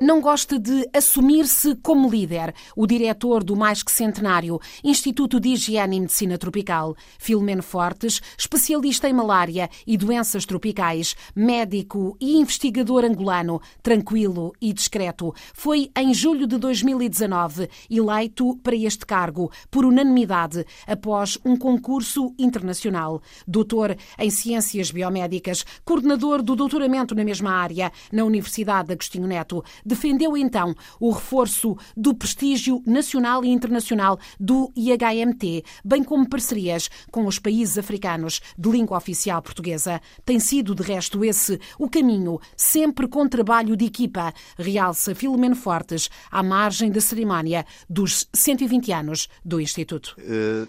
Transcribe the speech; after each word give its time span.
Não 0.00 0.20
gosta 0.20 0.60
de 0.60 0.88
assumir-se 0.94 1.74
como 1.82 2.08
líder. 2.08 2.54
O 2.76 2.86
diretor 2.86 3.42
do 3.42 3.56
Mais 3.56 3.82
Que 3.82 3.90
Centenário, 3.90 4.60
Instituto 4.84 5.40
de 5.40 5.48
Higiene 5.48 5.96
e 5.96 6.00
Medicina 6.00 6.38
Tropical, 6.38 6.94
Filomeno 7.18 7.64
Fortes, 7.64 8.20
especialista 8.38 9.08
em 9.08 9.12
malária 9.12 9.68
e 9.84 9.96
doenças 9.96 10.46
tropicais, 10.46 11.16
médico 11.34 12.16
e 12.20 12.36
investigador 12.36 13.04
angolano, 13.04 13.60
tranquilo 13.82 14.52
e 14.60 14.72
discreto, 14.72 15.34
foi 15.52 15.90
em 15.96 16.14
julho 16.14 16.46
de 16.46 16.58
2019 16.58 17.68
eleito 17.90 18.56
para 18.62 18.76
este 18.76 19.04
cargo 19.04 19.50
por 19.68 19.84
unanimidade 19.84 20.64
após 20.86 21.36
um 21.44 21.56
concurso 21.56 22.32
internacional. 22.38 23.20
Doutor 23.48 23.96
em 24.16 24.30
Ciências 24.30 24.92
Biomédicas, 24.92 25.66
coordenador 25.84 26.40
do 26.40 26.54
doutoramento 26.54 27.16
na 27.16 27.24
mesma 27.24 27.50
área 27.50 27.90
na 28.12 28.22
Universidade 28.22 28.92
Agostinho 28.92 29.26
Neto 29.26 29.64
defendeu 29.88 30.36
então 30.36 30.74
o 31.00 31.10
reforço 31.10 31.76
do 31.96 32.14
prestígio 32.14 32.82
nacional 32.86 33.44
e 33.44 33.48
internacional 33.48 34.18
do 34.38 34.70
IHMT, 34.76 35.64
bem 35.84 36.04
como 36.04 36.28
parcerias 36.28 36.88
com 37.10 37.26
os 37.26 37.38
países 37.38 37.78
africanos 37.78 38.40
de 38.56 38.70
língua 38.70 38.96
oficial 38.96 39.42
portuguesa. 39.42 40.00
Tem 40.24 40.38
sido, 40.38 40.74
de 40.74 40.82
resto, 40.82 41.24
esse 41.24 41.58
o 41.78 41.88
caminho, 41.88 42.38
sempre 42.56 43.08
com 43.08 43.26
trabalho 43.28 43.76
de 43.76 43.86
equipa, 43.86 44.32
realça 44.58 45.14
Filomeno 45.14 45.56
Fortes, 45.56 46.10
à 46.30 46.42
margem 46.42 46.90
da 46.90 47.00
cerimónia 47.00 47.64
dos 47.88 48.28
120 48.32 48.92
anos 48.92 49.28
do 49.44 49.60
Instituto. 49.60 50.16
Uh, 50.18 50.68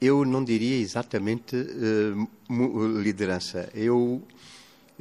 eu 0.00 0.24
não 0.24 0.42
diria 0.44 0.78
exatamente 0.78 1.56
uh, 1.56 3.00
liderança. 3.00 3.68
Eu 3.74 4.22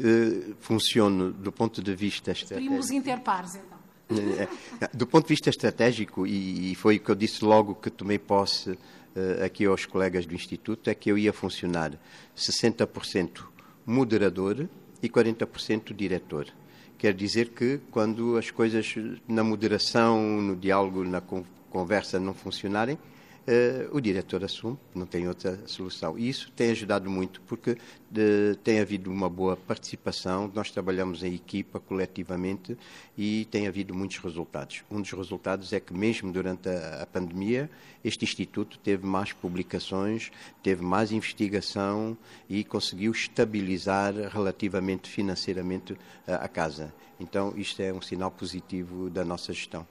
eh, 0.03 0.53
funcione 0.59 1.31
do 1.33 1.51
ponto 1.51 1.81
de 1.81 1.95
vista 1.95 2.31
estratégico. 2.31 2.69
Primos 2.69 2.91
interpares, 2.91 3.55
então. 3.55 3.79
Eh, 4.09 4.47
do 4.93 5.07
ponto 5.07 5.25
de 5.25 5.29
vista 5.33 5.49
estratégico, 5.49 6.25
e 6.25 6.75
foi 6.75 6.97
o 6.97 6.99
que 6.99 7.09
eu 7.09 7.15
disse 7.15 7.45
logo 7.45 7.75
que 7.75 7.89
tomei 7.89 8.19
posse 8.19 8.77
eh, 9.15 9.45
aqui 9.45 9.65
aos 9.65 9.85
colegas 9.85 10.25
do 10.25 10.33
Instituto, 10.33 10.89
é 10.89 10.95
que 10.95 11.11
eu 11.11 11.17
ia 11.17 11.31
funcionar 11.31 11.93
60% 12.35 13.43
moderador 13.85 14.67
e 15.01 15.09
40% 15.09 15.93
diretor. 15.93 16.47
Quer 16.97 17.13
dizer 17.13 17.49
que 17.49 17.79
quando 17.89 18.37
as 18.37 18.51
coisas 18.51 18.95
na 19.27 19.43
moderação, 19.43 20.41
no 20.41 20.55
diálogo, 20.55 21.03
na 21.03 21.21
conversa 21.69 22.19
não 22.19 22.33
funcionarem, 22.33 22.97
Uh, 23.41 23.97
o 23.97 23.99
diretor 23.99 24.43
assume, 24.43 24.77
não 24.93 25.07
tem 25.07 25.27
outra 25.27 25.59
solução. 25.65 26.15
E 26.15 26.29
isso 26.29 26.51
tem 26.55 26.69
ajudado 26.69 27.09
muito, 27.09 27.41
porque 27.41 27.75
de, 28.09 28.55
tem 28.63 28.79
havido 28.79 29.11
uma 29.11 29.27
boa 29.27 29.57
participação, 29.57 30.49
nós 30.53 30.69
trabalhamos 30.69 31.23
em 31.23 31.33
equipa, 31.33 31.79
coletivamente, 31.79 32.77
e 33.17 33.47
tem 33.49 33.67
havido 33.67 33.95
muitos 33.95 34.17
resultados. 34.17 34.83
Um 34.91 35.01
dos 35.01 35.11
resultados 35.11 35.73
é 35.73 35.79
que, 35.79 35.91
mesmo 35.91 36.31
durante 36.31 36.69
a, 36.69 37.01
a 37.01 37.05
pandemia, 37.07 37.67
este 38.03 38.25
Instituto 38.25 38.77
teve 38.77 39.07
mais 39.07 39.33
publicações, 39.33 40.31
teve 40.61 40.83
mais 40.83 41.11
investigação 41.11 42.15
e 42.47 42.63
conseguiu 42.63 43.11
estabilizar 43.11 44.13
relativamente 44.31 45.09
financeiramente 45.09 45.97
a, 46.27 46.35
a 46.35 46.47
casa. 46.47 46.93
Então, 47.19 47.53
isto 47.57 47.81
é 47.81 47.91
um 47.91 48.01
sinal 48.01 48.29
positivo 48.29 49.09
da 49.09 49.25
nossa 49.25 49.51
gestão 49.51 49.85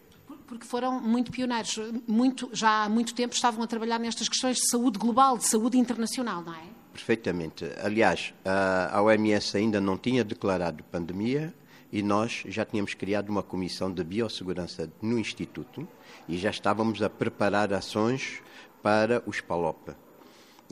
porque 0.50 0.66
foram 0.66 1.00
muito 1.00 1.30
pioneiros. 1.30 1.78
Muito, 2.08 2.50
já 2.52 2.84
há 2.84 2.88
muito 2.88 3.14
tempo 3.14 3.32
estavam 3.32 3.62
a 3.62 3.68
trabalhar 3.68 4.00
nestas 4.00 4.28
questões 4.28 4.56
de 4.56 4.68
saúde 4.68 4.98
global, 4.98 5.38
de 5.38 5.46
saúde 5.46 5.78
internacional, 5.78 6.42
não 6.42 6.52
é? 6.52 6.64
Perfeitamente. 6.92 7.64
Aliás, 7.80 8.34
a 8.44 9.00
OMS 9.00 9.56
ainda 9.56 9.80
não 9.80 9.96
tinha 9.96 10.24
declarado 10.24 10.82
pandemia 10.82 11.54
e 11.92 12.02
nós 12.02 12.42
já 12.48 12.64
tínhamos 12.64 12.94
criado 12.94 13.28
uma 13.28 13.44
comissão 13.44 13.92
de 13.92 14.02
biossegurança 14.02 14.90
no 15.00 15.20
Instituto 15.20 15.86
e 16.28 16.36
já 16.36 16.50
estávamos 16.50 17.00
a 17.00 17.08
preparar 17.08 17.72
ações 17.72 18.42
para 18.82 19.22
os 19.26 19.40
PALOP. 19.40 19.90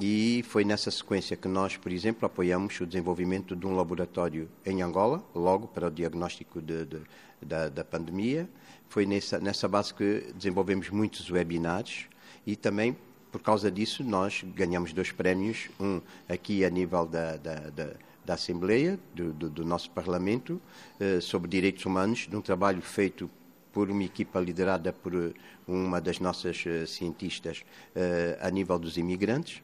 E 0.00 0.44
foi 0.44 0.64
nessa 0.64 0.92
sequência 0.92 1.36
que 1.36 1.48
nós, 1.48 1.76
por 1.76 1.90
exemplo, 1.90 2.24
apoiamos 2.24 2.80
o 2.80 2.86
desenvolvimento 2.86 3.56
de 3.56 3.66
um 3.66 3.74
laboratório 3.74 4.48
em 4.64 4.80
Angola, 4.80 5.24
logo 5.34 5.66
para 5.66 5.88
o 5.88 5.90
diagnóstico 5.90 6.62
de, 6.62 6.84
de, 6.84 7.00
da, 7.42 7.68
da 7.68 7.84
pandemia, 7.84 8.48
foi 8.88 9.04
nessa, 9.04 9.40
nessa 9.40 9.66
base 9.66 9.92
que 9.92 10.32
desenvolvemos 10.36 10.88
muitos 10.90 11.28
webinars 11.28 12.06
e 12.46 12.54
também 12.54 12.96
por 13.32 13.42
causa 13.42 13.70
disso 13.70 14.04
nós 14.04 14.44
ganhamos 14.54 14.92
dois 14.92 15.10
prémios, 15.10 15.68
um 15.78 16.00
aqui 16.28 16.64
a 16.64 16.70
nível 16.70 17.04
da, 17.04 17.36
da, 17.36 17.54
da, 17.70 17.90
da 18.24 18.34
Assembleia, 18.34 18.98
do, 19.14 19.32
do, 19.32 19.50
do, 19.50 19.64
nosso 19.64 19.90
Parlamento, 19.90 20.60
eh, 20.98 21.20
sobre 21.20 21.48
direitos 21.48 21.84
humanos, 21.84 22.26
de 22.28 22.34
um 22.34 22.40
trabalho 22.40 22.80
feito 22.80 23.28
por 23.72 23.90
uma 23.90 24.02
equipa 24.02 24.40
liderada 24.40 24.92
por 24.92 25.34
uma 25.66 26.00
das 26.00 26.20
nossas 26.20 26.64
eh, 26.66 26.86
cientistas 26.86 27.64
eh, 27.94 28.38
a 28.40 28.50
nível 28.50 28.78
dos 28.78 28.96
imigrantes. 28.96 29.62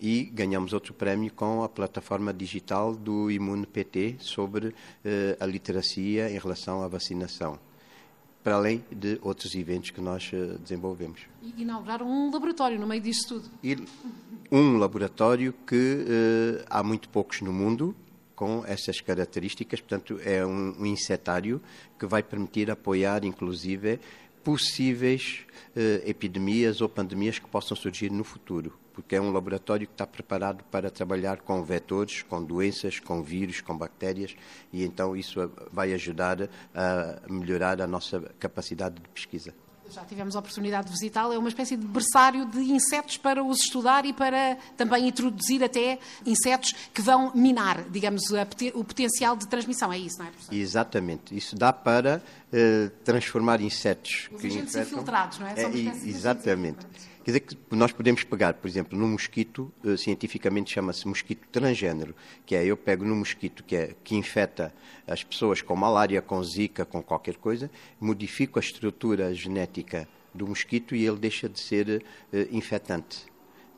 E 0.00 0.24
ganhamos 0.24 0.72
outro 0.72 0.92
prémio 0.92 1.32
com 1.32 1.62
a 1.62 1.68
plataforma 1.68 2.32
digital 2.32 2.94
do 2.94 3.30
Imune 3.30 3.64
PT 3.64 4.16
sobre 4.18 4.74
eh, 5.04 5.36
a 5.38 5.46
literacia 5.46 6.30
em 6.30 6.38
relação 6.38 6.82
à 6.82 6.88
vacinação 6.88 7.58
para 8.44 8.56
além 8.56 8.84
de 8.92 9.18
outros 9.22 9.54
eventos 9.54 9.90
que 9.90 10.02
nós 10.02 10.30
eh, 10.34 10.58
desenvolvemos. 10.60 11.22
E 11.42 11.62
inauguraram 11.62 12.06
um 12.06 12.30
laboratório 12.30 12.78
no 12.78 12.86
meio 12.86 13.00
disso 13.00 13.26
tudo. 13.28 13.50
E 13.62 13.78
um 14.52 14.76
laboratório 14.76 15.54
que 15.66 15.74
uh, 15.74 16.64
há 16.68 16.82
muito 16.82 17.08
poucos 17.08 17.40
no 17.40 17.52
mundo 17.52 17.96
com 18.36 18.62
essas 18.66 19.00
características, 19.00 19.80
portanto 19.80 20.20
é 20.22 20.44
um, 20.44 20.74
um 20.78 20.84
insetário 20.84 21.62
que 21.98 22.04
vai 22.04 22.22
permitir 22.22 22.70
apoiar 22.70 23.24
inclusive 23.24 23.98
possíveis 24.42 25.46
epidemias 26.04 26.82
ou 26.82 26.88
pandemias 26.88 27.38
que 27.38 27.48
possam 27.48 27.74
surgir 27.74 28.10
no 28.10 28.22
futuro 28.22 28.78
porque 28.94 29.16
é 29.16 29.20
um 29.20 29.32
laboratório 29.32 29.86
que 29.86 29.92
está 29.92 30.06
preparado 30.06 30.64
para 30.70 30.90
trabalhar 30.90 31.40
com 31.40 31.62
vetores, 31.64 32.22
com 32.22 32.42
doenças, 32.42 33.00
com 33.00 33.22
vírus, 33.22 33.60
com 33.60 33.76
bactérias, 33.76 34.36
e 34.72 34.84
então 34.84 35.16
isso 35.16 35.50
vai 35.70 35.92
ajudar 35.92 36.48
a 36.74 37.20
melhorar 37.28 37.82
a 37.82 37.86
nossa 37.86 38.20
capacidade 38.38 38.94
de 38.94 39.08
pesquisa. 39.08 39.52
Já 39.90 40.02
tivemos 40.04 40.34
a 40.34 40.38
oportunidade 40.38 40.86
de 40.86 40.92
visitá-lo. 40.92 41.34
É 41.34 41.38
uma 41.38 41.48
espécie 41.48 41.76
de 41.76 41.86
berçário 41.86 42.46
de 42.46 42.58
insetos 42.58 43.16
para 43.18 43.44
os 43.44 43.60
estudar 43.60 44.06
e 44.06 44.12
para 44.12 44.56
também 44.76 45.06
introduzir 45.08 45.62
até 45.62 45.98
insetos 46.24 46.72
que 46.92 47.02
vão 47.02 47.30
minar, 47.34 47.84
digamos, 47.90 48.22
o 48.74 48.84
potencial 48.84 49.36
de 49.36 49.46
transmissão. 49.46 49.92
É 49.92 49.98
isso, 49.98 50.18
não 50.18 50.26
é, 50.26 50.30
professor? 50.30 50.54
Exatamente. 50.54 51.36
Isso 51.36 51.54
dá 51.54 51.72
para 51.72 52.20
uh, 52.20 52.90
transformar 53.04 53.60
insetos 53.60 54.30
os 54.32 54.40
que 54.40 54.46
agentes 54.46 54.74
infectam... 54.74 54.92
infiltrados, 54.94 55.38
não 55.38 55.46
é? 55.46 55.52
É 55.52 55.68
exatamente. 56.08 56.86
Quer 57.24 57.30
dizer 57.30 57.40
que 57.40 57.56
nós 57.74 57.90
podemos 57.90 58.22
pegar, 58.22 58.52
por 58.52 58.68
exemplo, 58.68 58.98
num 58.98 59.08
mosquito, 59.08 59.72
uh, 59.82 59.96
cientificamente 59.96 60.70
chama-se 60.70 61.08
mosquito 61.08 61.48
transgênero, 61.50 62.14
que 62.44 62.54
é 62.54 62.62
eu 62.66 62.76
pego 62.76 63.02
num 63.02 63.16
mosquito 63.16 63.64
que, 63.64 63.74
é, 63.74 63.94
que 64.04 64.14
infecta 64.14 64.74
as 65.06 65.24
pessoas 65.24 65.62
com 65.62 65.74
malária, 65.74 66.20
com 66.20 66.44
zika, 66.44 66.84
com 66.84 67.02
qualquer 67.02 67.36
coisa, 67.36 67.70
modifico 67.98 68.58
a 68.58 68.60
estrutura 68.60 69.32
genética 69.32 70.06
do 70.34 70.46
mosquito 70.46 70.94
e 70.94 71.06
ele 71.06 71.16
deixa 71.16 71.48
de 71.48 71.58
ser 71.58 72.04
uh, 72.30 72.36
infectante. 72.54 73.24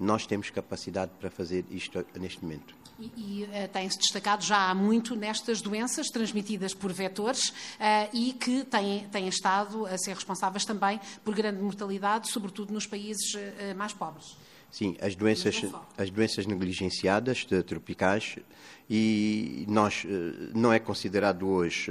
Nós 0.00 0.26
temos 0.26 0.50
capacidade 0.50 1.12
para 1.20 1.30
fazer 1.30 1.64
isto 1.70 2.04
neste 2.18 2.42
momento. 2.42 2.74
E, 2.98 3.12
e 3.16 3.44
uh, 3.44 3.68
tem-se 3.72 3.98
destacado 3.98 4.42
já 4.42 4.70
há 4.70 4.74
muito 4.74 5.14
nestas 5.14 5.60
doenças 5.60 6.08
transmitidas 6.08 6.72
por 6.72 6.92
vetores 6.92 7.50
uh, 7.50 8.08
e 8.12 8.32
que 8.32 8.64
têm, 8.64 9.06
têm 9.08 9.28
estado 9.28 9.84
a 9.86 9.98
ser 9.98 10.14
responsáveis 10.14 10.64
também 10.64 10.98
por 11.22 11.34
grande 11.34 11.60
mortalidade, 11.60 12.30
sobretudo 12.30 12.72
nos 12.72 12.86
países 12.86 13.34
uh, 13.34 13.76
mais 13.76 13.93
pobres. 13.93 14.37
Sim, 14.70 14.96
as 15.00 15.14
doenças, 15.14 15.62
as 15.96 16.10
doenças 16.10 16.46
negligenciadas 16.46 17.46
tropicais 17.66 18.37
e 18.90 19.64
nós 19.69 20.04
não 20.54 20.72
é 20.72 20.78
considerado 20.78 21.49
hoje 21.49 21.90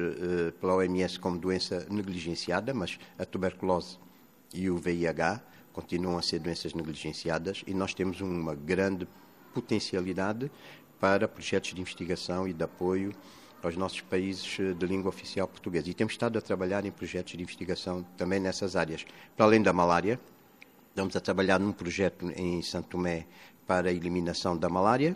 pela 0.60 0.76
OMS 0.76 1.18
como 1.18 1.40
doença 1.40 1.88
negligenciada, 1.90 2.74
mas 2.74 3.00
a 3.18 3.26
tuberculose 3.26 3.98
e 4.54 4.70
o 4.70 4.78
VIH 4.78 5.42
continuam 5.74 6.18
a 6.18 6.22
ser 6.22 6.40
doenças 6.40 6.74
negligenciadas 6.74 7.64
e 7.66 7.74
nós 7.74 7.94
temos 7.94 8.22
uma 8.22 8.54
grande 8.54 9.08
potencialidade 9.56 10.52
para 11.00 11.28
projetos 11.28 11.74
de 11.74 11.82
investigação 11.82 12.48
e 12.48 12.54
de 12.54 12.64
apoio 12.64 13.14
aos 13.64 13.76
nossos 13.76 14.02
países 14.02 14.58
eh, 14.60 14.74
de 14.74 14.86
língua 14.86 15.10
oficial 15.10 15.48
portuguesa. 15.48 15.90
E 15.90 15.94
temos 15.94 16.14
estado 16.14 16.38
a 16.38 16.42
trabalhar 16.42 16.86
em 16.86 16.92
projetos 16.92 17.34
de 17.34 17.42
investigação 17.42 18.04
também 18.18 18.40
nessas 18.40 18.76
áreas. 18.76 19.06
Para 19.36 19.46
além 19.46 19.62
da 19.62 19.74
malária, 19.74 20.20
estamos 20.90 21.16
a 21.16 21.20
trabalhar 21.20 21.60
num 21.60 21.72
projeto 21.72 22.32
em 22.36 22.62
Santo 22.62 22.90
Tomé 22.90 23.26
para 23.66 23.90
a 23.90 23.92
eliminação 23.92 24.56
da 24.56 24.70
malária. 24.70 25.16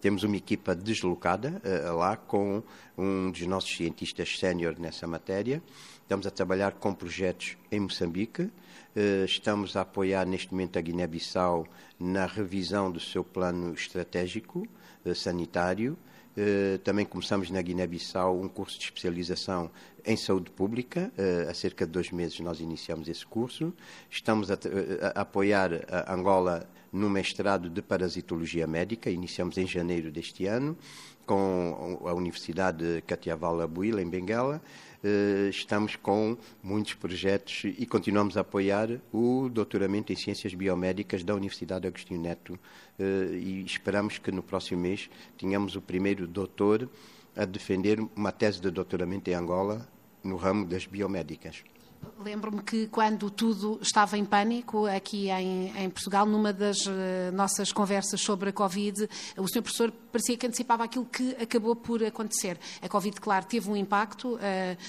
Temos 0.00 0.22
uma 0.22 0.36
equipa 0.36 0.76
deslocada 0.76 1.60
uh, 1.64 1.96
lá 1.96 2.16
com 2.16 2.62
um 2.96 3.32
dos 3.32 3.44
nossos 3.48 3.76
cientistas 3.76 4.38
sénior 4.38 4.76
nessa 4.78 5.08
matéria. 5.08 5.60
Estamos 6.02 6.24
a 6.24 6.30
trabalhar 6.30 6.72
com 6.72 6.94
projetos 6.94 7.56
em 7.70 7.80
Moçambique, 7.80 8.42
uh, 8.42 9.24
estamos 9.24 9.76
a 9.76 9.80
apoiar 9.80 10.24
neste 10.24 10.52
momento 10.52 10.78
a 10.78 10.80
Guiné-Bissau 10.80 11.66
na 11.98 12.26
revisão 12.26 12.92
do 12.92 13.00
seu 13.00 13.24
plano 13.24 13.74
estratégico 13.74 14.68
sanitário. 15.14 15.96
Eh, 16.36 16.78
também 16.84 17.04
começamos 17.04 17.50
na 17.50 17.60
Guiné-Bissau 17.60 18.40
um 18.40 18.48
curso 18.48 18.78
de 18.78 18.84
especialização 18.84 19.70
em 20.04 20.16
saúde 20.16 20.50
pública. 20.50 21.12
Há 21.50 21.52
cerca 21.52 21.84
de 21.84 21.92
dois 21.92 22.10
meses 22.10 22.38
nós 22.40 22.60
iniciamos 22.60 23.08
esse 23.08 23.26
curso. 23.26 23.74
Estamos 24.08 24.50
a, 24.50 24.58
a 25.14 25.20
apoiar 25.20 25.70
a 25.90 26.14
Angola 26.14 26.68
no 26.92 27.10
mestrado 27.10 27.68
de 27.68 27.82
parasitologia 27.82 28.66
médica. 28.66 29.10
Iniciamos 29.10 29.58
em 29.58 29.66
janeiro 29.66 30.10
deste 30.10 30.46
ano 30.46 30.78
com 31.28 32.00
a 32.06 32.14
Universidade 32.14 33.04
Katiavala 33.06 33.68
Buila, 33.68 34.00
em 34.00 34.08
Benguela. 34.08 34.62
Eh, 35.04 35.50
estamos 35.50 35.94
com 35.94 36.38
muitos 36.62 36.94
projetos 36.94 37.64
e 37.64 37.84
continuamos 37.84 38.38
a 38.38 38.40
apoiar 38.40 38.98
o 39.12 39.50
doutoramento 39.50 40.10
em 40.10 40.16
Ciências 40.16 40.54
Biomédicas 40.54 41.22
da 41.22 41.34
Universidade 41.34 41.86
Agostinho 41.86 42.22
Neto 42.22 42.58
eh, 42.98 43.28
e 43.34 43.62
esperamos 43.62 44.16
que 44.16 44.32
no 44.32 44.42
próximo 44.42 44.80
mês 44.80 45.10
tenhamos 45.36 45.76
o 45.76 45.82
primeiro 45.82 46.26
doutor 46.26 46.88
a 47.36 47.44
defender 47.44 48.00
uma 48.16 48.32
tese 48.32 48.60
de 48.60 48.70
doutoramento 48.70 49.28
em 49.28 49.34
Angola 49.34 49.86
no 50.24 50.36
ramo 50.36 50.64
das 50.64 50.86
biomédicas. 50.86 51.62
Lembro-me 52.20 52.62
que 52.62 52.88
quando 52.88 53.30
tudo 53.30 53.78
estava 53.80 54.18
em 54.18 54.24
pânico 54.24 54.86
aqui 54.86 55.30
em, 55.30 55.72
em, 55.76 55.88
Portugal, 55.88 56.26
numa 56.26 56.52
das 56.52 56.84
uh, 56.84 56.90
nossas 57.32 57.70
conversas 57.70 58.20
sobre 58.20 58.50
a 58.50 58.52
Covid, 58.52 59.08
o 59.36 59.46
Sr. 59.46 59.62
Professor 59.62 59.92
parecia 60.10 60.36
que 60.36 60.46
antecipava 60.46 60.82
aquilo 60.82 61.04
que 61.04 61.36
acabou 61.40 61.76
por 61.76 62.02
acontecer. 62.02 62.58
A 62.82 62.88
Covid, 62.88 63.20
claro, 63.20 63.46
teve 63.46 63.70
um 63.70 63.76
impacto 63.76 64.34
uh, 64.34 64.38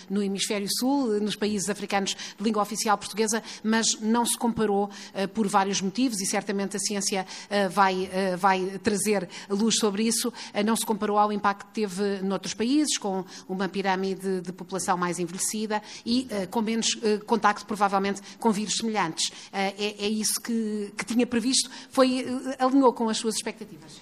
no 0.10 0.24
Hemisfério 0.24 0.68
Sul, 0.80 1.20
nos 1.20 1.36
países 1.36 1.70
africanos 1.70 2.16
de 2.36 2.44
língua 2.44 2.64
oficial 2.64 2.98
portuguesa, 2.98 3.44
mas 3.64 3.86
não 4.02 4.26
se 4.26 4.36
comparou 4.36 4.86
uh, 4.86 5.28
por 5.28 5.48
vários 5.48 5.82
motivos 5.82 6.20
e 6.22 6.26
certamente 6.26 6.78
a 6.78 6.80
ciência 6.80 7.26
vai, 7.72 8.10
vai 8.38 8.80
trazer 8.84 9.28
luz 9.50 9.78
sobre 9.78 10.04
isso. 10.04 10.32
não 10.66 10.76
se 10.76 10.86
comparou 10.86 11.18
ao 11.18 11.32
impacto 11.32 11.68
que 11.68 11.74
teve 11.74 12.22
noutros 12.22 12.54
países, 12.54 12.98
com 12.98 13.24
uma 13.48 13.68
pirâmide 13.68 14.42
de 14.42 14.52
população 14.52 14.98
mais 14.98 15.20
envelhecida 15.20 15.82
e 16.06 16.28
com 16.50 16.62
menos 16.62 16.99
uh, 17.00 17.26
contacto, 17.26 17.66
provavelmente, 17.66 18.22
com 18.40 18.52
vírus 18.52 18.76
semelhantes. 18.78 19.30
Uh, 19.30 19.34
é, 19.54 19.96
é, 20.06 20.08
isso 20.08 20.42
que, 20.42 20.94
que, 20.98 21.06
tinha 21.06 21.26
previsto? 21.26 21.70
Foi, 21.90 22.24
uh, 22.24 22.56
alinhou 22.66 22.94
com 22.94 23.10
as 23.10 23.18
suas 23.18 23.36
expectativas? 23.36 24.02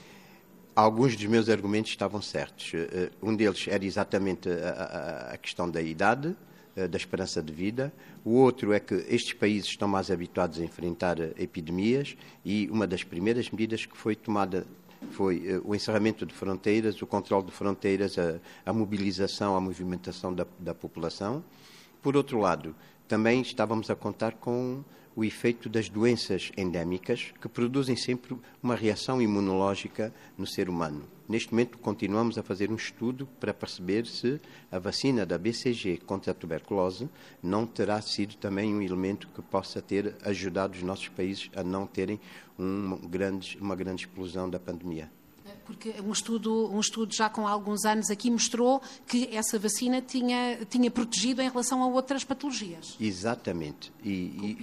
Alguns 0.75 1.15
dos 1.15 1.25
meus 1.25 1.49
argumentos 1.49 1.91
estavam 1.91 2.21
certos. 2.21 2.71
Um 3.19 3.35
deles 3.35 3.65
era 3.67 3.83
exatamente 3.83 4.47
a, 4.47 5.35
questão 5.41 5.67
da 5.67 5.81
idade, 5.81 6.35
da 6.75 6.95
esperança 6.95 7.41
de 7.41 7.51
vida. 7.51 7.91
O 8.23 8.33
outro 8.33 8.71
é 8.73 8.79
que 8.79 8.94
estes 9.09 9.33
países 9.33 9.69
estão 9.69 9.88
mais 9.88 10.11
habituados 10.11 10.59
a 10.59 10.63
enfrentar 10.63 11.17
epidemias 11.35 12.15
e 12.45 12.69
uma 12.69 12.85
das 12.85 13.03
primeiras 13.03 13.50
medidas 13.50 13.88
que 13.88 13.97
foi 13.97 14.15
tomada 14.15 14.67
foi 15.13 15.59
o 15.63 15.73
encerramento 15.73 16.27
de 16.27 16.33
fronteiras, 16.35 17.01
o 17.01 17.07
controle 17.07 17.47
de 17.47 17.51
fronteiras, 17.51 18.15
a, 18.63 18.71
mobilização, 18.71 19.55
a 19.55 19.59
movimentação 19.59 20.31
da 20.33 20.75
população. 20.75 21.43
Por 22.01 22.15
outro 22.15 22.39
lado, 22.39 22.75
também 23.07 23.41
estávamos 23.41 23.89
a 23.89 23.95
contar 23.95 24.33
com 24.33 24.83
o 25.17 25.25
efeito 25.25 25.67
das 25.67 25.89
doenças 25.89 26.51
endémicas, 26.55 27.33
que 27.41 27.49
produzem 27.49 27.95
sempre 27.95 28.38
uma 28.61 28.75
reação 28.75 29.19
imunológica 29.19 30.13
no 30.38 30.45
ser 30.45 30.69
humano. 30.69 31.07
Neste 31.27 31.51
momento, 31.51 31.79
continuamos 31.79 32.38
a 32.38 32.44
fazer 32.44 32.71
um 32.71 32.75
estudo 32.75 33.27
para 33.39 33.51
perceber 33.51 34.05
se 34.05 34.39
a 34.71 34.77
vacina 34.77 35.25
da 35.25 35.35
BCG 35.35 36.01
contra 36.05 36.31
a 36.31 36.35
tuberculose 36.35 37.09
não 37.41 37.65
terá 37.65 38.00
sido 38.00 38.35
também 38.35 38.75
um 38.75 38.81
elemento 38.81 39.27
que 39.29 39.41
possa 39.41 39.81
ter 39.81 40.15
ajudado 40.23 40.75
os 40.75 40.83
nossos 40.83 41.07
países 41.09 41.50
a 41.55 41.63
não 41.63 41.88
terem 41.88 42.19
grande, 43.09 43.57
uma 43.59 43.75
grande 43.75 44.05
explosão 44.05 44.47
da 44.47 44.59
pandemia. 44.59 45.11
Porque 45.67 45.93
um 46.01 46.13
estudo, 46.13 46.71
um 46.73 46.79
estudo 46.79 47.13
já 47.13 47.29
com 47.29 47.45
alguns 47.45 47.83
anos 47.83 48.09
aqui 48.09 48.31
mostrou 48.31 48.81
que 49.05 49.29
essa 49.35 49.59
vacina 49.59 50.01
tinha, 50.01 50.59
tinha 50.69 50.89
protegido 50.89 51.41
em 51.41 51.49
relação 51.49 51.83
a 51.83 51.87
outras 51.87 52.23
patologias. 52.23 52.95
Exatamente. 52.99 53.91
E, 54.03 54.09
e, 54.09 54.57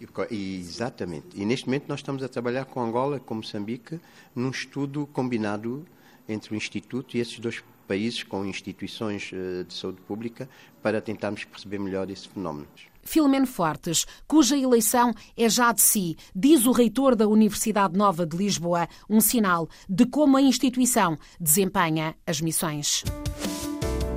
e, 0.00 0.34
e, 0.34 0.58
exatamente. 0.58 1.26
E 1.34 1.44
neste 1.44 1.66
momento 1.66 1.84
nós 1.88 2.00
estamos 2.00 2.22
a 2.22 2.28
trabalhar 2.28 2.64
com 2.64 2.80
Angola, 2.80 3.20
com 3.20 3.34
Moçambique, 3.34 4.00
num 4.34 4.50
estudo 4.50 5.06
combinado 5.12 5.86
entre 6.26 6.54
o 6.54 6.56
Instituto 6.56 7.16
e 7.16 7.20
esses 7.20 7.38
dois 7.38 7.62
países 7.86 8.22
com 8.22 8.46
instituições 8.46 9.32
eh, 9.32 9.64
de 9.64 9.74
saúde 9.74 10.00
pública 10.02 10.48
para 10.80 11.00
tentarmos 11.00 11.42
perceber 11.44 11.80
melhor 11.80 12.08
esse 12.08 12.28
fenómeno. 12.28 12.68
Filomeno 13.02 13.46
Fortes, 13.46 14.06
cuja 14.26 14.56
eleição 14.56 15.12
é 15.36 15.48
já 15.48 15.72
de 15.72 15.80
si, 15.80 16.16
diz 16.34 16.66
o 16.66 16.72
reitor 16.72 17.14
da 17.14 17.26
Universidade 17.26 17.96
Nova 17.96 18.26
de 18.26 18.36
Lisboa, 18.36 18.88
um 19.08 19.20
sinal 19.20 19.68
de 19.88 20.06
como 20.06 20.36
a 20.36 20.42
instituição 20.42 21.18
desempenha 21.40 22.14
as 22.26 22.40
missões. 22.40 23.04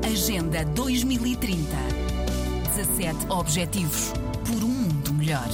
Agenda 0.06 0.64
2030. 0.66 1.64
17 2.76 3.32
Objetivos 3.32 4.14
por 4.46 4.64
um 4.64 4.68
mundo 4.68 5.14
melhor. 5.14 5.50